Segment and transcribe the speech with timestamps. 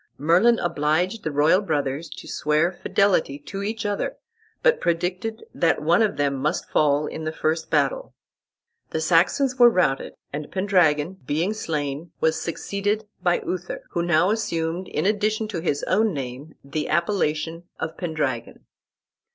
[0.17, 4.17] Merlin obliged the royal brothers to swear fidelity to each other,
[4.63, 8.15] but predicted that one of them must fall in the first battle.
[8.89, 14.87] The Saxons were routed, and Pendragon, being slain, was succeeded by Uther, who now assumed
[14.87, 18.65] in addition to his own name the appellation of Pendragon.